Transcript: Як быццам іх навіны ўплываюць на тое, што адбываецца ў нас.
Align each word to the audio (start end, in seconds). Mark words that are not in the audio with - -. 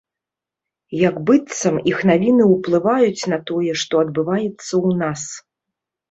Як 1.07 1.15
быццам 1.29 1.75
іх 1.91 1.99
навіны 2.11 2.47
ўплываюць 2.53 3.23
на 3.33 3.37
тое, 3.51 3.71
што 3.81 3.93
адбываецца 4.05 4.63
ў 4.63 4.89
нас. 5.03 5.21